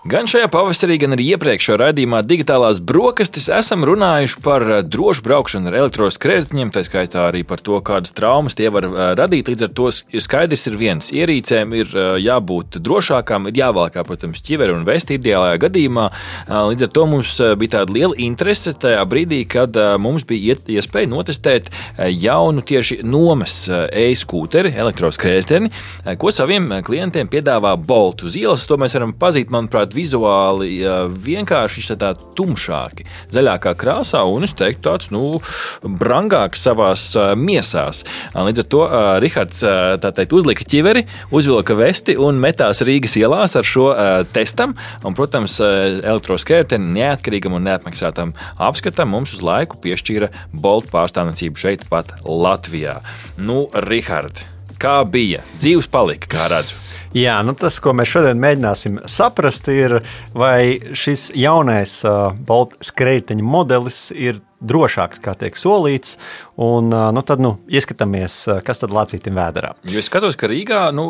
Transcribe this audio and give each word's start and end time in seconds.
Gan 0.00 0.24
šajā 0.24 0.46
pavasarī, 0.48 0.94
gan 0.96 1.12
arī 1.12 1.26
iepriekšējā 1.34 1.74
raidījumā 1.76 2.22
Digitālās 2.24 2.78
brokastis 2.88 3.50
esam 3.52 3.82
runājuši 3.84 4.38
par 4.40 4.62
eh, 4.64 4.78
drošu 4.80 5.20
braukšanu 5.26 5.68
ar 5.68 5.74
elektroskrējējiem, 5.82 6.70
tā 6.72 6.80
skaitā 6.86 7.26
arī 7.28 7.42
par 7.44 7.60
to, 7.60 7.76
kādas 7.84 8.14
traumas 8.16 8.56
tie 8.56 8.70
var 8.72 8.86
eh, 8.88 8.94
radīt. 9.20 9.50
Līdz 9.52 9.66
ar 9.66 9.74
to 9.76 9.90
skaidrs, 9.92 10.64
ir 10.70 10.78
viens 10.80 11.10
ierīcēm 11.12 11.74
ir 11.76 11.92
eh, 11.92 12.08
jābūt 12.24 12.78
drošākām, 12.80 13.50
ir 13.50 13.60
jāvalkā, 13.60 14.06
protams, 14.08 14.40
ķiveri 14.46 14.72
un 14.72 14.86
vesti 14.88 15.18
ideālajā 15.18 15.60
gadījumā. 15.66 16.06
Līdz 16.48 16.86
ar 16.86 16.92
to 16.96 17.04
mums 17.10 17.34
bija 17.60 17.74
tāda 17.76 17.92
liela 17.98 18.16
interese 18.24 18.72
tajā 18.80 19.04
brīdī, 19.04 19.42
kad 19.52 19.76
mums 20.00 20.24
bija 20.24 20.56
iespēja 20.64 21.12
notestēt 21.12 21.68
jaunu 22.08 22.64
tieši 22.64 23.02
nomas 23.04 23.58
e-skūteri, 23.68 24.72
elektroskrējēji, 24.80 25.70
ko 26.16 26.32
saviem 26.32 26.72
klientiem 26.88 27.28
piedāvā 27.28 27.76
Bolt 27.76 28.24
uz 28.24 28.40
ielas. 28.40 28.64
To 28.70 28.80
mēs 28.80 28.96
varam 28.96 29.12
pazīt, 29.20 29.52
manuprāt, 29.52 29.89
manuprāt, 29.90 29.94
vizuāli 29.94 30.80
vienkārši 31.24 31.96
tā 31.98 32.14
tumšāki, 32.36 33.04
zaļākā 33.32 33.74
krāsā 33.76 34.22
un 34.24 34.44
es 34.44 34.54
teiktu 34.54 34.82
tāds, 34.82 35.10
nu, 35.10 35.40
brangāks 35.82 36.62
savās 36.62 37.16
miesās. 37.36 38.04
Līdz 38.34 38.60
ar 38.60 38.68
to 38.70 38.82
Rihards 39.20 39.62
teikt, 40.00 40.32
uzlika 40.32 40.64
ķiveri, 40.64 41.06
uzvilka 41.30 41.74
vesti 41.74 42.16
un 42.16 42.38
metās 42.40 42.82
Rīgas 42.82 43.16
ielās 43.16 43.56
ar 43.56 43.64
šo 43.64 43.90
testam. 44.32 44.74
Un, 45.04 45.14
protams, 45.14 45.60
elektroskērteni 45.60 46.94
neatkarīgam 47.00 47.54
un 47.54 47.66
neapmaksātam 47.66 48.34
apskatam 48.58 49.10
mums 49.10 49.34
uz 49.34 49.42
laiku 49.42 49.80
piešķīra 49.80 50.30
Bolt 50.52 50.90
pārstāvniecību 50.90 51.56
šeit 51.58 51.88
pat 51.90 52.14
Latvijā. 52.24 53.00
Nu, 53.38 53.68
Rihards, 53.74 54.46
kā 54.80 55.02
bija? 55.04 55.42
Dzīves 55.56 55.90
palika, 55.90 56.30
kā 56.30 56.48
redzu. 56.52 56.78
Jā, 57.16 57.40
nu 57.42 57.56
tas, 57.58 57.80
ko 57.82 57.94
mēs 57.96 58.12
šodien 58.12 58.38
mēģināsim 58.42 59.00
saprast, 59.10 59.66
ir, 59.72 60.00
vai 60.36 60.78
šis 60.94 61.30
jaunais 61.34 62.00
uh, 62.06 62.30
Baltijas 62.46 62.92
skrejteņa 62.92 63.46
modelis 63.46 64.04
ir 64.14 64.38
drošāks, 64.60 65.20
kā 65.24 65.34
tiek 65.38 65.56
solīts. 65.56 66.16
Un, 66.60 66.90
nu, 66.92 67.22
tad 67.24 67.40
nu, 67.40 67.54
ieskatāmies, 67.72 68.34
kas 68.66 68.82
tad 68.82 68.92
Latvijas 68.92 69.24
vēdā. 69.32 69.72
Jo 69.88 70.00
es 70.02 70.10
skatos, 70.10 70.36
ka 70.36 70.50
Rīgā 70.50 70.82
nu, 70.92 71.06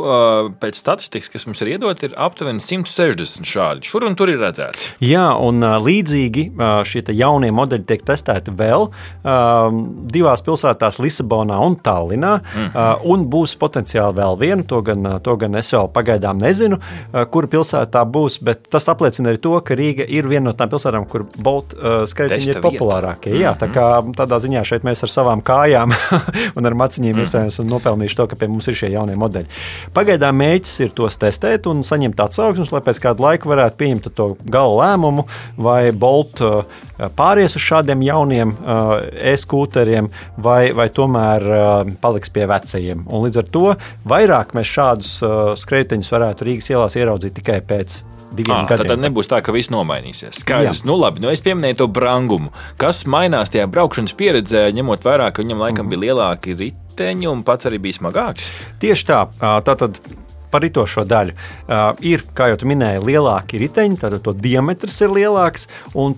pēc 0.63 0.79
statistikas, 0.79 1.31
kas 1.33 1.47
mums 1.49 1.63
ir 1.65 1.73
iedot, 1.73 2.05
ir 2.07 2.15
aptuveni 2.15 2.63
160 2.63 3.49
šādi. 3.51 3.89
Šur 3.91 4.07
un 4.07 4.15
tur 4.19 4.31
ir 4.31 4.39
redzēts. 4.43 4.93
Jā, 5.03 5.27
un 5.43 5.59
līdzīgi 5.83 6.47
šie 6.87 7.03
jaunie 7.19 7.51
modeļi 7.55 7.89
tiek 7.89 8.07
testēti 8.07 8.55
vēl 8.55 8.87
divās 10.15 10.47
pilsētās, 10.47 11.01
Lisabonā 11.03 11.59
un 11.67 11.79
Tallinā. 11.83 12.37
Mm. 12.55 13.03
Un 13.11 13.27
būs 13.33 13.57
potenciāli 13.59 14.21
vēl 14.21 14.39
viena, 14.39 14.67
to 14.71 14.79
gan, 14.87 15.17
to 15.25 15.35
gan 15.41 15.59
es 15.59 15.75
vēl 15.75 15.90
pagaidām 15.95 16.41
nezinu, 16.41 16.81
kura 17.33 17.51
pilsētā 17.51 18.05
būs. 18.07 18.41
Bet 18.47 18.69
tas 18.73 18.89
apliecina 18.93 19.33
arī 19.33 19.43
to, 19.43 19.57
ka 19.65 19.77
Rīga 19.79 20.07
ir 20.07 20.29
viena 20.31 20.51
no 20.51 20.57
tām 20.57 20.71
pilsētām, 20.73 21.07
kur 21.11 21.27
Bolta 21.41 22.05
skaitļi 22.11 22.55
ir 22.55 22.63
populārākie 22.65 23.35
jā, 23.41 23.53
tā 23.59 23.69
kā 23.73 23.87
tādā 24.17 24.39
ziņā 24.43 24.63
šeit 24.67 24.87
mēs 24.87 25.05
ar 25.05 25.13
savām 25.13 25.43
kājām 25.45 25.95
un 26.57 26.69
ar 26.69 26.77
maciņiem 26.79 27.15
mm. 27.15 27.25
iespējams 27.25 27.61
nopelnījuši 27.71 28.19
to, 28.19 28.27
ka 28.31 28.39
pie 28.41 28.49
mums 28.51 28.69
ir 28.71 28.79
šie 28.79 28.93
jaunie 28.95 29.17
modeļi. 29.21 29.61
Pagaidām 29.97 30.39
mēģis 30.41 30.77
ir 30.87 30.95
tos 30.97 31.19
testēt 31.21 31.69
un 31.71 31.83
saņemt 31.87 32.21
atsauksmes, 32.25 32.73
lai 32.75 32.83
pēc 32.87 33.03
kāda 33.03 33.27
laika 33.27 33.51
varētu 33.51 33.79
pieņemt 33.81 34.11
to 34.17 34.31
gala 34.51 34.77
lēmumu, 34.83 35.27
vai 35.61 35.81
Bolt 35.97 36.43
uh, 36.45 36.63
pāries 37.19 37.57
uz 37.59 37.65
šādiem 37.65 38.05
jauniem 38.07 38.55
uh, 38.55 38.97
e-skūteriem, 39.33 40.11
vai, 40.41 40.61
vai 40.77 40.89
tomēr 40.95 41.47
uh, 41.51 41.95
paliks 42.03 42.33
pie 42.33 42.47
vecajiem. 42.51 43.07
Un 43.09 43.27
līdz 43.27 43.43
ar 43.43 43.51
to 43.55 43.67
vairāk 44.09 44.55
mēs 44.57 44.71
šādus 44.71 45.13
skrejteņus 45.81 46.11
varētu 46.13 46.47
Rīgas 46.47 46.69
ielās 46.75 46.97
ieraudzīt 46.99 47.35
tikai 47.39 47.61
pēc 47.65 48.03
diviem 48.37 48.59
à, 48.59 48.67
gadiem. 48.69 48.91
Tad 48.91 49.03
nebūs 49.03 49.31
tā, 49.31 49.41
ka 49.45 49.55
viss 49.55 49.73
nomainīsies. 49.73 50.43
Skaidrs, 50.43 50.83
Jā. 50.85 50.89
nu 50.91 50.99
labi, 51.01 51.23
nu 51.25 51.31
es 51.33 51.41
pieminēju 51.45 51.81
to 51.81 51.89
brangumu. 51.91 52.53
Kas 52.81 53.07
mainās 53.09 53.53
tajā 53.55 53.67
braukšanas 53.71 54.15
pieredzē, 54.19 54.67
ņemot 54.77 55.07
vērā, 55.07 55.31
ka 55.33 55.45
viņam 55.45 55.65
laikam 55.65 55.87
mm. 55.87 55.93
bija 55.95 56.05
lielāki 56.05 56.57
riteņi 56.59 57.31
un 57.33 57.45
pats 57.47 57.71
arī 57.71 57.81
bija 57.83 58.01
smagāks? 58.01 58.51
Tieši 58.83 59.09
tā. 59.09 59.23
Tātad 59.41 59.99
par 60.51 60.65
ritošo 60.65 61.05
daļu. 61.09 61.35
Uh, 61.67 61.91
ir, 62.07 62.25
kā 62.37 62.51
jau 62.51 62.59
minēji, 62.69 63.03
lielāki 63.07 63.61
riteņi, 63.63 63.99
tad 64.01 64.17
to 64.25 64.35
diametrs 64.37 65.01
ir 65.05 65.15
lielāks. 65.15 65.67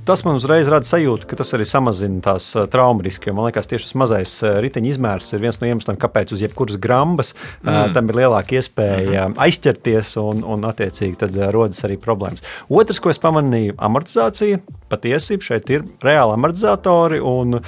Tas 0.07 0.25
man 0.27 0.39
uzreiz 0.41 0.71
rada 0.73 0.89
sajūtu, 0.89 1.29
ka 1.31 1.39
tas 1.39 1.53
arī 1.57 1.67
samazina 1.69 2.23
tās 2.25 2.49
uh, 2.57 2.67
traumu 2.71 3.05
risku. 3.05 3.33
Man 3.35 3.49
liekas, 3.49 3.69
tieši 3.71 3.89
tas 3.91 3.99
mazais 4.03 4.35
uh, 4.45 4.59
riteņa 4.65 4.93
izmērs 4.95 5.33
ir 5.33 5.45
viens 5.45 5.61
no 5.61 5.69
iemesliem, 5.71 5.99
kāpēc 6.01 6.35
uz 6.37 6.45
jebkuras 6.45 6.79
grambas 6.83 7.35
uh, 7.35 7.69
mm. 7.69 7.95
tam 7.97 8.11
ir 8.11 8.21
lielāka 8.23 8.59
iespēja 8.59 9.29
mm 9.29 9.33
-hmm. 9.33 9.41
aizķerties 9.47 10.17
un, 10.23 10.45
un 10.45 10.69
attiecīgi 10.69 11.19
tad 11.25 11.37
uh, 11.37 11.51
rodas 11.55 11.85
arī 11.85 11.99
problēmas. 12.01 12.45
Otrs, 12.69 13.01
ko 13.01 13.11
es 13.11 13.21
pamanīju, 13.23 13.77
amortizācija. 13.79 14.61
Patiesībā 14.93 15.43
šeit 15.43 15.71
ir 15.71 15.85
reāli 16.05 16.35
amortizatori 16.37 17.21
un 17.21 17.55
uh, 17.57 17.63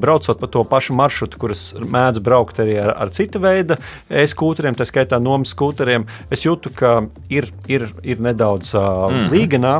braucot 0.00 0.40
pa 0.40 0.46
to 0.46 0.64
pašu 0.64 0.94
maršrutu, 0.94 1.38
kuras 1.38 1.74
mēdz 1.74 2.20
braukt 2.20 2.60
arī 2.60 2.78
ar, 2.82 2.94
ar 2.96 3.10
cita 3.10 3.40
veida 3.42 3.78
e-skūteriem, 4.08 4.76
tā 4.76 4.84
skaitā 4.88 5.20
nomas 5.22 5.54
skūteriem 5.54 6.05
es 6.30 6.44
jūtu, 6.44 6.72
ka 6.76 6.92
ir, 7.32 7.48
ir, 7.70 7.86
ir 8.06 8.22
nedaudz 8.22 8.72
uh, 8.76 9.06
mm. 9.10 9.26
līganā. 9.32 9.74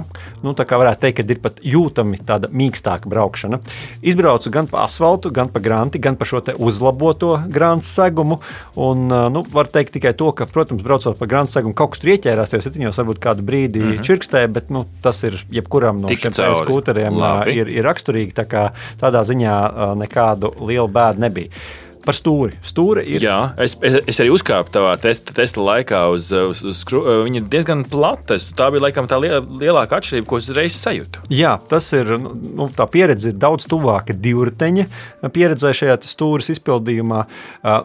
Nu, 0.45 0.55
tā 0.57 0.67
kā 0.69 0.79
varētu 0.81 1.07
teikt, 1.07 1.21
ka 1.21 1.35
ir 1.35 1.41
pat 1.43 1.61
jūtami 1.65 2.21
tāda 2.27 2.51
mīkstāka 2.53 3.11
braukšana. 3.11 3.61
Izbraucu 4.07 4.53
gan 4.55 4.71
pa 4.71 4.85
asfaltu, 4.85 5.33
gan 5.35 5.51
pa 5.53 5.63
granti, 5.63 6.01
gan 6.03 6.19
pa 6.19 6.29
šo 6.29 6.43
uzlaboto 6.57 7.37
grāmatu 7.53 7.89
segumu. 7.89 8.41
Un, 8.75 9.07
uh, 9.11 9.29
nu, 9.33 9.45
var 9.53 9.71
teikt 9.73 9.97
tikai 9.97 10.15
to, 10.19 10.31
ka, 10.37 10.49
protams, 10.51 10.85
braucot 10.87 11.19
pa 11.19 11.31
grāmatu 11.31 11.57
segumu, 11.57 11.77
kaut 11.79 11.95
kas 11.95 12.03
tur 12.03 12.13
ieķērās, 12.15 12.57
jau 12.57 12.63
septiņos, 12.65 13.01
varbūt 13.03 13.23
kādu 13.23 13.47
brīdi 13.47 13.83
mm 13.83 13.91
-hmm. 13.93 14.07
čirkstē, 14.07 14.47
bet 14.53 14.71
nu, 14.75 14.87
tas 15.03 15.23
ir 15.27 15.39
jebkuram 15.51 16.03
no 16.03 16.09
Tik 16.13 16.29
šiem 16.29 16.37
skūteriem 16.63 17.17
uh, 17.17 17.43
ir, 17.51 17.71
ir 17.73 17.85
raksturīgi. 17.87 18.37
Tā 18.37 18.47
kā 18.51 18.69
tādā 19.01 19.25
ziņā 19.27 19.57
uh, 19.67 19.97
nekādu 19.99 20.53
lielu 20.61 20.89
bēdu 20.89 21.27
nebija. 21.27 21.51
Par 22.07 22.15
stūri. 22.15 22.55
Stūri 22.63 23.03
ir. 23.17 23.25
Jā, 23.25 23.39
es, 23.59 23.75
es, 23.83 23.97
es 24.13 24.21
arī 24.23 24.31
uzkāpu 24.31 24.71
tavā 24.71 24.93
testa, 25.03 25.35
testa 25.35 25.63
laikā 25.65 26.05
uz, 26.15 26.29
uz, 26.31 26.61
uz 26.63 26.83
skru. 26.85 27.01
Viņa 27.27 27.41
ir 27.41 27.49
diezgan 27.51 27.83
plata. 27.91 28.39
Tā 28.57 28.69
bija 28.71 28.85
laikam 28.85 29.09
tā 29.11 29.19
lielākā 29.19 29.99
atšķirība, 29.99 30.29
ko 30.31 30.39
es 30.39 30.51
reiz 30.55 30.77
sajūtu. 30.79 31.25
Jā, 31.35 31.57
tas 31.71 31.89
ir. 31.97 32.13
Nu, 32.21 32.69
tā 32.71 32.87
pieredze 32.91 33.33
ir 33.33 33.41
daudz 33.43 33.67
tuvāka 33.71 34.15
divriteņa 34.15 34.87
pieredzē 35.35 35.73
šajā 35.75 35.97
stūres 36.07 36.51
izpildījumā. 36.55 37.25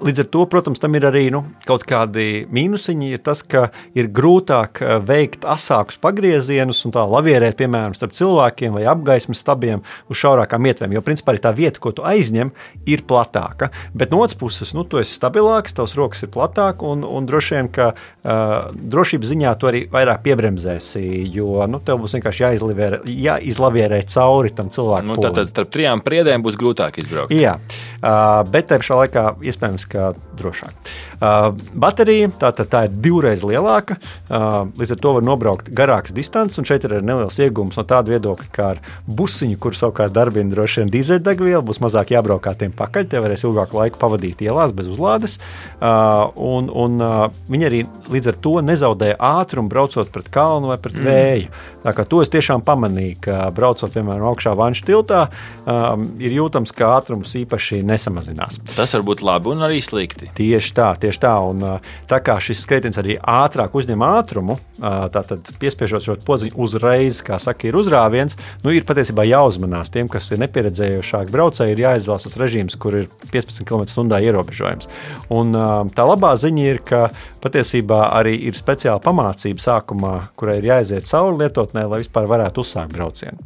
Līdz 0.06 0.24
ar 0.24 0.30
to, 0.36 0.46
protams, 0.52 0.82
tam 0.84 0.96
ir 1.00 1.08
arī 1.10 1.26
nu, 1.34 1.44
kaut 1.66 1.88
kādi 1.90 2.46
mīnusiņi. 2.54 3.12
Ir 3.16 3.24
tas, 3.26 3.42
ka 3.42 3.70
ir 3.98 4.12
grūtāk 4.14 4.84
veikt 5.08 5.48
asākus 5.50 5.98
pagriezienus 6.02 6.84
un 6.86 6.94
tā 6.96 7.08
lavierēt, 7.10 7.58
piemēram, 7.60 7.98
starp 7.98 8.14
cilvēkiem 8.18 8.78
vai 8.78 8.86
apgaismas 8.92 9.42
stabiem 9.42 9.82
uz 10.12 10.22
šaurākām 10.22 10.70
ietvēm. 10.70 10.94
Jo, 10.98 11.04
principā, 11.06 11.34
tā 11.42 11.56
vieta, 11.58 11.82
ko 11.82 11.96
tu 11.96 12.06
aizņem, 12.06 12.54
ir 12.86 13.06
platāka. 13.10 13.72
Bet 13.98 14.11
Bet 14.12 14.18
no 14.18 14.24
otras 14.26 14.36
puses, 14.36 14.74
nu, 14.76 14.84
tu 14.84 15.00
esi 15.00 15.14
stabilāks, 15.16 15.72
tavs 15.72 15.94
rokas 15.96 16.26
ir 16.26 16.30
platākas, 16.34 16.84
un, 16.84 17.06
un 17.08 17.28
droši 17.30 17.54
vien, 17.56 17.70
ka 17.72 17.86
uh, 17.96 18.74
drošības 18.76 19.30
ziņā 19.30 19.54
tu 19.56 19.70
arī 19.70 19.86
vairāk 19.88 20.20
piebremzēsi, 20.26 21.04
jo 21.32 21.64
nu, 21.72 21.80
tev 21.80 22.02
būs 22.02 22.18
vienkārši 22.18 22.44
jāizlavierē, 22.44 23.00
jāizlavierē 23.08 24.02
cauri 24.12 24.52
tam 24.58 24.68
cilvēkam. 24.76 25.14
Nu, 25.14 25.16
tad, 25.16 25.40
tad 25.40 25.54
starp 25.54 25.72
trijām 25.72 26.04
priedēm 26.04 26.44
būs 26.44 26.60
grūtāk 26.60 27.00
izbraukt. 27.00 27.32
Jā, 27.32 27.56
uh, 27.56 28.42
bet 28.52 28.68
tajā 28.74 28.84
pašā 28.84 29.00
laikā 29.00 29.24
iespējams, 29.48 29.88
ka 29.96 30.12
drošāk. 30.42 30.92
Uh, 31.22 31.52
baterija 31.78 32.32
tā, 32.42 32.52
tā, 32.58 32.66
tā 32.66 32.84
ir 32.88 32.98
divreiz 33.06 33.46
lielāka, 33.46 33.98
uh, 34.02 34.66
līdz 34.80 34.96
ar 34.96 35.02
to 35.06 35.16
var 35.18 35.26
nobraukt 35.26 35.72
garākas 35.78 36.16
distances, 36.18 36.60
un 36.60 36.68
šeit 36.68 36.88
ir 36.88 36.98
arī 36.98 37.08
neliels 37.08 37.40
iegūms 37.42 37.78
no 37.80 37.86
tāda 37.88 38.16
viedokļa, 38.16 38.50
kā 38.56 38.70
ar 38.76 38.82
busiņu, 39.06 39.60
kur 39.62 39.78
savukārt 39.78 40.16
darbina 40.16 40.54
droši 40.54 40.84
vien 40.84 40.94
dīzeļdegvielu, 40.96 41.64
būs 41.68 41.82
mazāk 41.84 42.16
jābrauk 42.16 42.44
kā 42.46 42.56
tiem 42.58 42.74
pakaļ, 42.76 43.08
tie 43.12 43.22
varēs 43.24 43.46
ilgāku 43.46 43.78
laiku 43.78 44.02
pavadīt 44.02 44.42
ielās 44.46 44.74
bez 44.76 44.90
uzlādes. 44.92 45.38
Uh, 45.78 46.32
un, 46.42 46.70
un 46.74 47.06
viņi 47.52 47.68
arī 47.68 47.84
līdz 48.12 48.32
ar 48.32 48.40
to 48.44 48.56
nezaudēja 48.66 49.20
ātrumu 49.22 49.72
braucot 49.72 50.10
pret 50.14 50.30
kalnu 50.34 50.72
vai 50.72 50.80
pret 50.82 50.98
mm. 50.98 51.08
vēju. 51.08 51.52
Tā 51.86 51.94
kā 51.98 52.06
to 52.08 52.22
es 52.24 52.32
tiešām 52.34 52.66
pamanīju, 52.66 53.20
ka 53.26 53.38
braucot 53.56 53.94
piemēram 53.94 54.32
augšā 54.32 54.54
vanšu 54.58 54.88
tiltā, 54.88 55.26
um, 55.66 56.06
ir 56.22 56.36
jūtams, 56.38 56.74
ka 56.78 56.94
ātrums 56.98 57.36
īpaši 57.42 57.82
nesamazinās. 57.88 58.62
Tas 58.76 58.96
var 58.98 59.06
būt 59.08 59.26
labi 59.26 59.54
un 59.54 59.66
arī 59.68 59.82
slikti. 59.86 60.31
Tieši 60.38 60.74
tā, 60.78 60.90
tieši 61.02 61.22
tā. 61.22 61.34
Un, 61.52 61.64
tā 62.10 62.22
kā 62.24 62.38
šis 62.44 62.64
skrejtens 62.66 63.00
arī 63.02 63.18
ātrāk 63.20 63.76
uzņem 63.78 64.06
ātrumu, 64.06 64.58
tātad 64.80 65.52
piespiežot 65.62 66.06
šo 66.06 66.18
podziņu 66.26 66.58
uzreiz, 66.62 67.22
kā 67.26 67.40
saka, 67.42 67.70
ir 67.70 67.78
uzrāviens, 67.80 68.38
nu, 68.66 68.74
ir 68.76 68.88
patiesībā 68.88 69.26
jāuzmanās. 69.28 69.92
Tiem, 69.94 70.10
kas 70.12 70.32
ir 70.32 70.42
nepieredzējušāki 70.44 71.34
braucēji, 71.34 71.76
ir 71.76 71.84
jāizvēlas 71.86 72.28
tas 72.28 72.38
režīms, 72.42 72.78
kur 72.82 73.02
ir 73.04 73.10
15 73.34 73.68
km/h 73.68 74.22
ierobežojums. 74.28 74.90
Un, 75.34 75.56
tā 75.96 76.08
labā 76.08 76.34
ziņa 76.40 76.68
ir, 76.70 76.82
ka 76.88 77.04
patiesībā 77.44 78.04
arī 78.18 78.36
ir 78.50 78.58
speciāla 78.58 79.02
pamācība 79.04 79.64
sākumā, 79.64 80.14
kurai 80.40 80.60
ir 80.62 80.70
jāiziet 80.72 81.10
cauri 81.10 81.44
lietotnē, 81.44 81.88
lai 81.90 82.02
vispār 82.04 82.30
varētu 82.30 82.64
uzsākt 82.64 82.96
braucienu. 82.96 83.42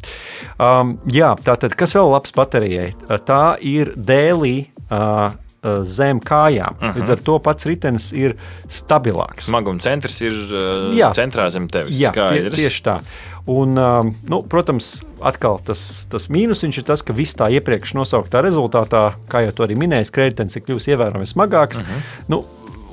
Um, 0.59 0.97
jā, 1.11 1.33
tātad, 1.45 1.77
kas 1.77 1.95
vēl 1.95 2.11
labs 2.13 2.35
baterijai? 2.35 2.91
Tā 3.25 3.43
ir 3.63 3.95
dēlī. 3.95 4.57
Uh, 4.85 5.33
zem 5.81 6.19
kājām. 6.19 6.75
Uh 6.77 6.87
-huh. 6.87 6.97
Līdz 6.99 7.11
ar 7.11 7.23
to 7.25 7.39
pats 7.39 7.65
ritenis 7.65 8.11
ir 8.13 8.35
stabilāks. 8.69 9.47
Smaguma 9.49 9.79
centrs 9.79 10.21
ir 10.21 10.33
uh, 10.33 10.91
jā. 10.95 11.11
centrā 11.13 11.49
zem 11.49 11.67
tevis. 11.67 11.97
Jā, 11.99 12.11
tie, 12.13 12.49
tieši 12.49 12.83
tā. 12.83 12.99
Un, 13.45 13.77
uh, 13.77 14.05
nu, 14.29 14.41
protams, 14.49 15.03
atkal 15.21 15.59
tas, 15.65 16.07
tas 16.09 16.29
mīnus 16.29 16.63
ir 16.63 16.83
tas, 16.83 17.01
ka 17.01 17.13
viss 17.13 17.37
tā 17.37 17.49
iepriekš 17.53 17.93
nosauktā 17.93 18.41
rezultātā, 18.41 19.13
kā 19.29 19.45
jau 19.45 19.51
to 19.51 19.63
arī 19.63 19.77
minēja, 19.77 20.09
kreditens 20.11 20.55
ir 20.55 20.63
kļuvis 20.65 20.87
ievērojami 20.87 21.25
smagāks. 21.29 21.77
Uh 21.77 21.85
-huh. 21.85 22.01
nu, 22.27 22.43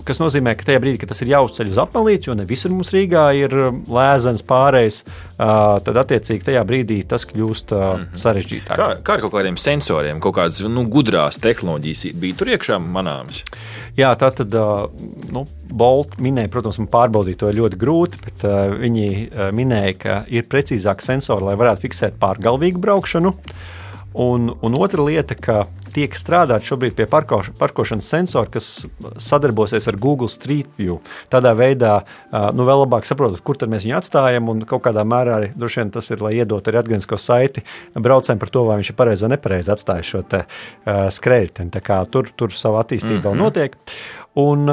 kas 0.07 0.21
nozīmē, 0.23 0.55
ka 0.59 0.69
tajā 0.69 0.83
brīdī, 0.83 1.01
kad 1.03 1.13
tas 1.13 1.23
ir 1.25 1.33
jāuzceļ 1.33 1.73
uz 1.73 1.81
apmelīti, 1.83 2.31
jo 2.31 2.37
ne 2.39 2.47
visur 2.49 2.75
mums 2.75 2.93
Rīgā 2.95 3.25
ir 3.39 3.57
um, 3.69 3.81
lēzens 3.93 4.45
pārējais, 4.49 5.03
tad 5.39 5.99
attiecīgi 6.05 6.47
tajā 6.47 6.63
brīdī 6.69 7.01
tas 7.09 7.27
kļūst 7.29 7.75
mm 7.75 7.83
-hmm. 7.83 8.21
sarežģītāk. 8.25 8.77
Kā, 8.79 8.89
kā 9.03 9.17
ar 9.17 9.25
kaut 9.25 9.35
kādiem 9.35 9.59
sensoriem, 9.59 10.21
kaut 10.23 10.37
kādas 10.39 10.63
nu, 10.69 10.85
gudrās 10.91 11.41
tehnoloģijas 11.43 12.05
bija 12.15 12.39
tur 12.39 12.53
iekšā 12.55 12.79
manāmas? 12.83 13.43
Jā, 13.97 14.15
tā 14.17 14.31
tad 14.33 14.55
nu, 15.33 15.45
Bolt 15.73 16.19
minēja, 16.21 16.51
protams, 16.53 16.79
man 16.83 16.89
pārbaudīt 16.93 17.39
to 17.41 17.51
ļoti 17.53 17.79
grūti, 17.81 18.19
bet 18.25 18.45
uh, 18.45 18.75
viņi 18.77 19.07
uh, 19.09 19.47
minēja, 19.57 19.95
ka 19.99 20.17
ir 20.29 20.49
precīzāk 20.49 21.01
sensori, 21.05 21.47
lai 21.49 21.57
varētu 21.61 21.87
fiksēt 21.87 22.19
pārgalvīgu 22.21 22.83
braukšanu. 22.83 23.33
Un, 24.21 24.51
un 24.53 24.75
otra 24.77 25.05
lieta, 25.07 25.37
ka 25.39 25.63
tiek 25.95 26.15
strādāts 26.19 26.69
šobrīd 26.69 26.97
pie 26.99 27.07
parko, 27.11 27.41
parkošanas 27.59 28.09
sensora, 28.15 28.51
kas 28.53 28.87
sadarbosies 29.23 29.89
ar 29.91 29.99
Google 30.01 30.31
Street 30.33 30.71
View. 30.81 30.99
Tādā 31.33 31.55
veidā, 31.59 31.95
nu, 32.57 32.67
vēl 32.69 32.85
labāk 32.85 33.09
saprotot, 33.09 33.43
kur 33.45 33.61
mēs 33.69 33.87
viņu 33.87 33.99
atstājam, 33.99 34.51
un 34.53 34.65
kaut 34.69 34.85
kādā 34.87 35.05
mērā 35.09 35.39
arī 35.39 35.53
droši 35.57 35.83
vien 35.83 35.93
tas 35.95 36.11
ir, 36.11 36.25
lai 36.25 36.35
iedot 36.39 36.69
arī 36.69 36.81
atgrieznisko 36.83 37.19
saiti 37.21 37.65
braucējiem 37.95 38.41
par 38.43 38.53
to, 38.53 38.65
vai 38.69 38.81
viņš 38.81 38.93
ir 38.93 38.99
pareizi 38.99 39.27
vai 39.27 39.33
nepareizi 39.37 39.73
atstājis 39.75 40.13
šo 40.15 40.25
te, 40.27 40.45
uh, 40.47 41.07
skrējēju. 41.13 41.71
Tur, 42.13 42.29
tur 42.37 42.53
savu 42.55 42.79
attīstību 42.81 43.15
mm 43.15 43.21
-hmm. 43.21 43.27
vēl 43.27 43.35
mhm. 43.35 43.43
notiek. 43.43 43.77
Un, 44.39 44.65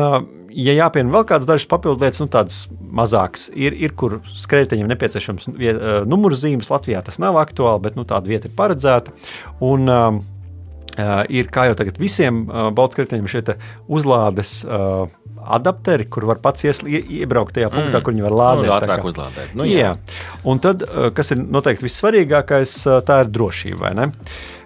ja 0.55 0.73
jāpiemina 0.77 1.17
vēl 1.17 1.25
kādas 1.27 1.47
dažas 1.49 1.67
papildu 1.67 2.05
lietas, 2.05 2.21
nu, 2.23 2.29
tādas 2.31 2.59
mazākas, 2.95 3.49
ir, 3.51 3.75
ir 3.75 3.93
kur 3.99 4.19
skrejteņiem 4.39 4.87
nepieciešams 4.93 5.49
numurzīmes. 6.09 6.71
Latvijā 6.71 7.01
tas 7.05 7.19
nav 7.19 7.39
aktuāli, 7.41 7.83
bet 7.83 7.99
nu, 7.99 8.05
tāda 8.07 8.31
vieta 8.31 8.47
ir 8.47 8.55
paredzēta. 8.55 9.11
Un, 9.59 9.89
um, 9.89 10.21
ir 11.29 11.49
kā 11.53 11.69
jau 11.69 11.77
tagad 11.79 11.99
visiem 12.01 12.43
uh, 12.47 12.69
Baltkritiņiem 12.75 13.29
šie 13.29 13.55
uzlādes 13.87 14.59
uh, 14.67 15.07
adapteri, 15.39 16.05
kur 16.11 16.27
var 16.29 16.41
pats 16.43 16.67
ies, 16.67 16.81
ie, 16.83 17.01
iebraukt 17.21 17.55
tajā 17.55 17.71
punktā, 17.71 17.99
mm. 17.99 18.05
kur 18.05 18.15
viņi 18.15 18.25
var 18.27 18.37
lādēt. 18.41 18.67
Nu, 18.67 18.75
ātrāk 18.75 19.05
uzlādēt. 19.07 19.53
Nu, 19.57 19.67
jā. 19.69 19.93
jā. 19.93 20.21
Un 20.49 20.61
tad, 20.63 20.83
kas 21.15 21.33
ir 21.33 21.41
noteikti 21.41 21.87
vissvarīgākais, 21.87 22.75
tā 23.07 23.21
ir 23.23 23.31
drošība. 23.33 23.93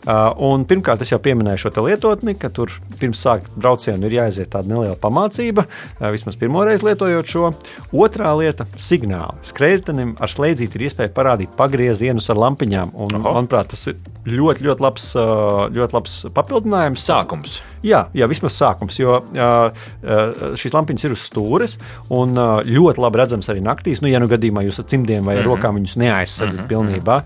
Uh, 0.03 0.33
un 0.43 0.65
pirmkārt, 0.67 0.99
es 1.03 1.13
jau 1.13 1.19
pieminēju 1.23 1.61
šo 1.61 1.85
lietotni, 1.85 2.33
ka 2.35 2.49
tur 2.51 2.71
pirms 2.99 3.21
sākt 3.23 3.53
braucienu 3.55 4.09
ir 4.09 4.17
jāiziet 4.17 4.49
tāda 4.51 4.67
neliela 4.67 4.97
pamācība, 4.99 5.63
uh, 5.63 6.09
vismaz 6.11 6.35
pirmo 6.39 6.65
reizi 6.67 6.89
lietojot 6.89 7.29
šo. 7.31 7.51
Otrā 7.95 8.33
lieta- 8.35 8.67
signāli. 8.89 9.39
Skrejtenim 9.47 10.17
ar 10.19 10.27
slēdzīti 10.27 10.75
ir 10.75 10.89
iespēja 10.89 11.13
parādīt 11.15 11.55
pagriezienus 11.55 12.29
ar 12.29 12.35
lampiņām. 12.35 12.91
Un, 12.93 13.15
Oho. 13.15 13.33
manuprāt, 13.33 13.71
tas 13.71 13.87
ir 13.87 13.95
ļoti, 14.27 14.67
ļoti 14.67 14.83
labs, 14.83 15.15
uh, 15.15 15.69
ļoti 15.71 15.93
labs 15.93 16.25
papildinājums. 16.35 17.07
Sākums. 17.07 17.61
Jā, 17.83 18.07
jā 18.13 18.27
vismaz 18.27 18.55
sākums, 18.55 18.99
jo 18.99 19.21
šīs 20.03 20.73
lampiņas 20.73 21.03
ir 21.03 21.11
uz 21.11 21.23
stūres 21.27 21.77
un 22.09 22.35
ļoti 22.35 23.01
labi 23.03 23.19
redzams 23.19 23.49
arī 23.51 23.63
naktīs. 23.63 24.01
Nu, 24.01 24.07
ja 24.07 24.19
nu 24.19 24.27
gadījumā 24.31 24.63
jūs 24.63 24.79
ar 24.79 24.87
cimdiem 24.87 25.23
vai 25.23 25.35
ar 25.35 25.43
mm 25.43 25.47
-hmm. 25.47 25.51
rokām 25.51 25.75
viņus 25.75 25.97
neaizsardzat 25.97 26.59
mm 26.59 26.65
-hmm. 26.65 26.71
pilnībā, 26.71 27.23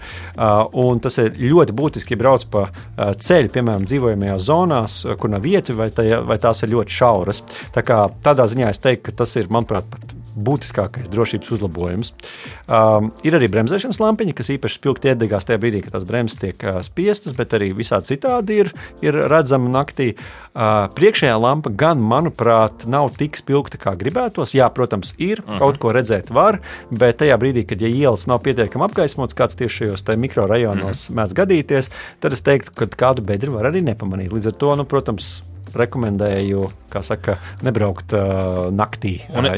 un 0.73 0.99
tas 0.99 1.17
ir 1.17 1.37
ļoti 1.37 1.71
būtiski, 1.77 2.11
ja 2.11 2.17
brauc 2.17 2.45
pa 2.49 2.66
ceļu, 2.97 3.53
piemēram, 3.53 3.87
dzīvojamajās 3.87 4.45
zonās, 4.47 4.99
kur 5.19 5.33
nav 5.33 5.45
vietu, 5.45 5.77
vai, 5.77 5.89
tā, 5.95 6.05
vai 6.27 6.39
tās 6.41 6.63
ir 6.63 6.73
ļoti 6.75 6.97
šauras. 6.99 7.43
Tā 7.75 7.85
kā, 7.85 8.03
tādā 8.25 8.47
ziņā 8.49 8.71
es 8.73 8.83
teiktu, 8.83 9.09
ka 9.09 9.23
tas 9.23 9.35
ir, 9.39 9.51
manuprāt, 9.53 9.89
pat 9.91 10.16
būtiskākais 10.37 11.09
drošības 11.11 11.51
uzlabojums. 11.57 12.13
Um, 12.67 13.11
ir 13.27 13.37
arī 13.37 13.49
bremzēšanas 13.51 13.99
lampiņa, 14.01 14.35
kas 14.37 14.51
īpaši 14.53 14.79
spilgti 14.79 15.11
iedegās 15.11 15.47
tajā 15.47 15.61
brīdī, 15.63 15.83
kad 15.85 15.97
tās 15.97 16.07
bremzes 16.07 16.39
tiek 16.41 16.63
uh, 16.65 16.79
spiestas, 16.85 17.35
bet 17.37 17.55
arī 17.57 17.71
visādi 17.77 18.13
citādi 18.13 18.61
ir, 18.63 18.71
ir 19.05 19.17
redzama 19.31 19.71
naktī. 19.73 20.13
Uh, 20.57 20.87
priekšējā 20.97 21.35
lampa 21.41 21.73
gan, 21.73 22.01
manuprāt, 22.01 22.87
nav 22.89 23.11
tik 23.17 23.37
spilgta, 23.39 23.79
kā 23.81 23.95
gribētos. 23.99 24.55
Jā, 24.57 24.69
protams, 24.73 25.13
ir 25.17 25.41
uh 25.41 25.45
mhm. 25.45 25.53
-huh. 25.53 25.59
kaut 25.59 25.81
ko 25.81 25.93
redzēt, 25.95 26.31
var, 26.33 26.59
bet 26.91 27.21
tajā 27.21 27.37
brīdī, 27.37 27.65
kad 27.65 27.81
ja 27.81 27.87
ielas 27.87 28.27
nav 28.27 28.41
pietiekami 28.45 28.85
apgaismotas, 28.85 29.37
kāds 29.37 29.57
tieši 29.57 29.77
šajos 29.77 30.07
mikrorajonos 30.17 30.83
uh 30.83 30.87
mhm. 30.87 30.95
-huh. 30.95 31.15
mēdz 31.17 31.33
gadīties, 31.33 31.91
tad 32.19 32.33
es 32.33 32.41
teiktu, 32.41 32.71
ka 32.75 32.85
kādu 32.85 33.21
bedri 33.21 33.49
var 33.49 33.71
arī 33.71 33.81
nepamanīt. 33.81 34.31
Līdz 34.31 34.47
ar 34.47 34.53
to, 34.53 34.75
nu, 34.75 34.85
protams, 34.85 35.41
rekomendēju, 35.75 36.67
kā 36.91 37.01
saka, 37.03 37.37
nebraukt 37.65 38.13
uh, 38.15 38.67
naktī. 38.73 39.17
Un, 39.35 39.49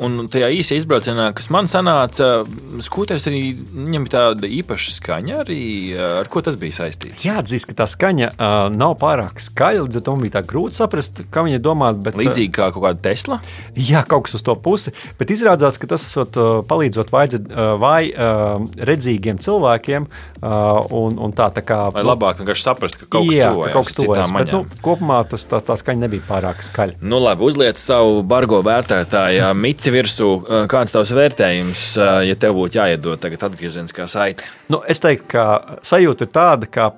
un 0.00 0.30
tajā 0.32 0.48
īsā 0.56 0.78
izbraucienā, 0.78 1.30
kas 1.36 1.50
man 1.54 1.68
sanāca, 1.70 2.44
skūteris 2.84 3.28
arī 3.30 3.42
viņam 3.56 4.06
ir 4.06 4.12
tāda 4.14 4.50
īpaša 4.58 4.94
skaņa, 4.96 5.40
arī 5.44 5.60
ar 5.98 6.30
ko 6.32 6.42
tas 6.44 6.56
bija 6.60 6.78
saistīts. 6.80 7.26
Jāatzīst, 7.28 7.68
ka 7.70 7.82
tā 7.82 7.88
skaņa 7.90 8.30
uh, 8.32 8.56
nav 8.72 8.96
pārāk 9.02 9.42
skaļa, 9.42 9.84
līdz 9.86 10.00
ar 10.00 10.06
to 10.06 10.16
bija 10.22 10.36
tā 10.38 10.44
grūti 10.48 10.78
saprast, 10.78 11.22
kā 11.32 11.44
viņa 11.46 11.60
domā. 11.64 11.92
Bet, 11.98 12.16
Līdzīgi 12.18 12.52
kā 12.54 12.70
kaut 12.74 12.84
kāda 12.84 13.02
Tesla? 13.08 13.40
Jā, 13.76 14.04
kaut 14.08 14.26
kas 14.28 14.38
uz 14.38 14.44
to 14.46 14.54
pusi, 14.62 14.94
bet 15.20 15.32
izrādās, 15.34 15.78
ka 15.80 15.90
tas 15.90 16.06
esot 16.08 16.38
uh, 16.40 16.48
palīdzot 16.68 17.12
vajadzat, 17.12 17.48
uh, 17.50 17.74
vai 17.80 18.08
uh, 18.10 18.64
redzīgiem 18.88 19.40
cilvēkiem, 19.44 20.08
uh, 20.08 20.80
un, 20.94 21.18
un 21.22 21.34
tā, 21.36 21.50
tā 21.54 21.64
kā. 21.66 21.80
Lai 21.94 22.04
labāk 22.06 22.42
vienkārši 22.42 22.66
saprast, 22.66 23.00
ka 23.02 23.10
kaut 23.18 23.28
kas 23.28 23.36
jā, 23.36 23.50
tuvojas, 23.52 23.72
ka 23.72 23.76
kaut 23.76 23.90
kas 23.90 23.98
tuvojas. 23.98 24.34
Bet, 24.38 24.54
nu, 24.54 24.82
kopumā 24.84 25.20
tas 25.30 25.46
tā, 25.50 25.57
tā 25.64 25.76
skaņa 25.78 26.04
nebija 26.06 26.24
pārāk 26.28 26.62
skaļa. 26.66 26.98
Nu, 27.02 27.20
labi, 27.22 27.44
uzliec 27.48 27.80
savu 27.80 28.22
bargo 28.28 28.60
vērtētāju 28.66 29.52
mici 29.58 29.92
virsū. 29.94 30.30
Kāds 30.70 30.94
tavs 30.96 31.14
vērtējums, 31.16 31.84
ja 32.28 32.38
tev 32.40 32.58
būtu 32.58 32.80
jāiedod 32.80 33.22
tagad 33.22 33.48
atgriezeniskā 33.50 34.08
saite? 34.10 34.46
Nu, 34.72 34.82
es 34.88 35.02
teiktu, 35.04 35.30
ka 35.34 35.46
sajūta 35.86 36.26
ir 36.26 36.34
tāda, 36.34 36.70
ka 36.70 36.90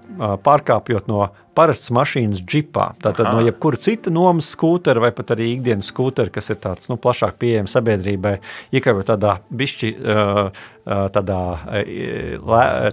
pārkāpjot 0.45 1.11
no 1.11 1.29
parastas 1.61 1.93
mašīnas 1.95 2.43
džipā. 2.43 2.91
Tātad 3.05 3.29
Aha. 3.29 3.37
no 3.37 3.45
jebkura 3.45 3.81
cita 3.81 4.13
nomas 4.15 4.51
skūtera 4.57 5.05
vai 5.05 5.13
pat 5.17 5.35
arī 5.37 5.53
ikdienas 5.55 5.93
skūtera, 5.93 6.33
kas 6.33 6.51
ir 6.53 6.61
tāds 6.65 6.91
nu, 6.91 6.97
plašāk 7.01 7.37
pieejams 7.41 7.77
sabiedrībai, 7.77 8.39
iekāpjot 8.77 9.13
tādā 9.13 9.39
bišķi. 9.53 9.97
Uh, 10.01 10.69
tādā, 10.91 11.39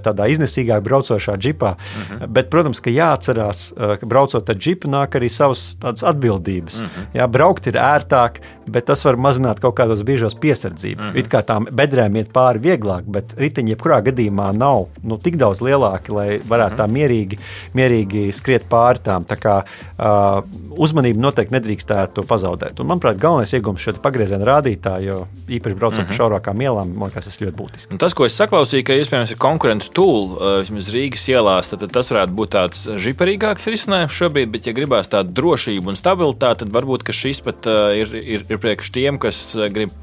tādā 0.04 0.28
iznesīgāk 0.30 0.84
braucošā 0.86 1.38
džipā. 1.40 1.72
Uh 1.72 1.78
mhm. 1.78 2.18
-huh. 2.18 2.28
Bet, 2.28 2.50
protams, 2.50 2.80
ka 2.80 2.90
jāatcerās, 2.90 3.74
ka 4.00 4.06
braucot 4.06 4.50
ar 4.50 4.56
džipu, 4.56 4.88
nāk 4.88 5.16
arī 5.16 5.30
savas 5.30 5.78
atbildības. 5.82 6.82
Uh 6.82 6.86
mhm. 6.86 6.92
-huh. 7.00 7.18
Jā, 7.18 7.28
braukt 7.28 7.68
ir 7.68 7.74
ērtāk, 7.74 8.42
bet 8.68 8.88
tas 8.90 9.04
var 9.06 9.18
mazināt 9.22 9.62
kaut 9.64 9.76
kādos 9.80 10.04
brīžos 10.08 10.38
piesardzību. 10.40 11.02
Mhm. 11.02 11.10
-huh. 11.10 11.20
It 11.20 11.30
kā 11.32 11.44
tām 11.44 11.68
bedrēm 11.72 12.18
iet 12.18 12.34
pāri 12.34 12.60
vieglāk, 12.60 13.04
bet 13.06 13.34
riteņi 13.38 13.76
jebkurā 13.76 14.02
gadījumā 14.10 14.52
nav 14.58 14.88
nu, 15.04 15.18
tik 15.18 15.38
daudz 15.38 15.62
lielāki, 15.62 16.14
lai 16.14 16.40
varētu 16.40 16.74
uh 16.74 16.80
-huh. 16.80 16.88
tā 16.88 16.92
mierīgi, 16.92 17.40
mierīgi 17.74 18.34
skriet 18.34 18.70
pāri 18.70 19.00
tām. 19.04 19.26
Tā 19.26 19.36
kā 19.36 19.64
uh, 19.64 20.44
uzmanību 20.78 21.20
noteikti 21.20 21.56
nedrīkstētu 21.56 22.26
pazaudēt. 22.28 22.80
Un, 22.80 22.88
manuprāt, 22.88 23.18
galvenais 23.18 23.54
iegūms 23.54 23.82
šeit 23.82 23.96
ir 23.96 24.02
pagrieziena 24.02 24.46
rādītāji, 24.46 25.08
jo 25.10 25.28
īpaši 25.50 25.76
braucot 25.76 26.00
uh 26.00 26.06
-huh. 26.06 26.08
pa 26.08 26.14
šaurākām 26.14 26.62
ielām, 26.62 26.94
man 26.96 27.10
liekas, 27.10 27.26
tas 27.26 27.42
ļoti 27.42 27.56
būtiski. 27.56 27.92
Un 27.92 27.98
tas, 27.98 28.14
ko 28.14 28.26
es 28.26 28.38
saklausīju, 28.38 28.84
ka 28.84 28.94
iespējams 28.94 29.32
ir 29.32 29.38
konkurentu 29.38 29.90
tool 29.94 30.38
uh, 30.38 30.60
vismaz 30.60 30.92
Rīgas 30.94 31.28
ielās, 31.30 31.70
tad, 31.70 31.80
tad 31.80 31.92
tas 31.92 32.12
varētu 32.12 32.34
būt 32.38 32.50
tāds 32.50 32.88
žiparīgāks 32.88 33.68
risinājums 33.68 34.14
šobrīd, 34.14 34.52
bet, 34.52 34.68
ja 34.68 34.74
gribās 34.74 35.10
tādu 35.10 35.34
drošību 35.34 35.90
un 35.90 35.96
stabilitāti, 35.96 36.66
tad 36.66 36.74
varbūt 36.74 37.08
šis 37.18 37.42
pat 37.42 37.66
uh, 37.66 37.92
ir, 37.98 38.14
ir, 38.16 38.46
ir 38.50 38.57
priekš 38.62 38.92
tiem, 38.96 39.20
kas 39.22 39.40
uh, 39.56 39.68
grib 39.74 39.94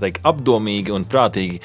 teikt, 0.00 0.20
apdomīgi 0.26 0.92
un 0.94 1.04
prātīgi 1.08 1.58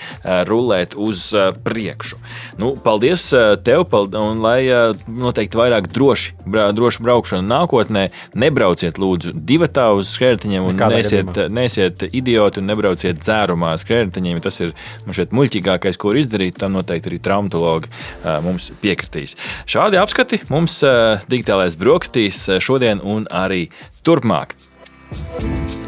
rulēt 0.48 0.96
uz 1.00 1.26
priekšu. 1.64 2.18
Nu, 2.62 2.74
paldies 2.84 3.26
tev, 3.66 3.86
un 3.94 4.42
lai 4.44 4.66
noteikti 5.08 5.60
vairāk 5.60 5.88
droši, 5.94 6.34
droši 6.76 7.04
braukšanu 7.06 7.48
nākotnē, 7.48 8.06
nebrauciet 8.40 9.00
lūdzu 9.02 9.34
divatā 9.36 9.90
uz 9.98 10.12
skrējējiņiem 10.16 10.68
un 10.70 10.82
nesiet, 10.94 11.40
nesiet 11.54 12.06
idioti 12.10 12.62
un 12.62 12.70
nebrauciet 12.72 13.22
dzērumā 13.22 13.74
skrējējiņiem. 13.82 14.42
Tas 14.44 14.60
ir 14.64 14.74
man 15.08 15.18
šeit 15.18 15.36
muļķīgākais, 15.36 16.00
ko 16.00 16.12
var 16.12 16.22
izdarīt, 16.24 16.60
tam 16.62 16.78
noteikti 16.78 17.12
arī 17.12 17.22
traumatologi 17.24 17.92
mums 18.46 18.72
piekritīs. 18.84 19.38
Šādi 19.70 20.02
apskati 20.02 20.44
mums 20.54 20.80
digitālais 21.32 21.80
brokastīs 21.80 22.46
šodien 22.64 23.04
un 23.04 23.28
arī 23.32 23.68
turpmāk. 24.04 24.58